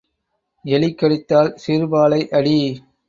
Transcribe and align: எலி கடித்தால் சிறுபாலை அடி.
எலி 0.65 0.89
கடித்தால் 0.93 1.51
சிறுபாலை 1.65 2.21
அடி. 2.31 2.57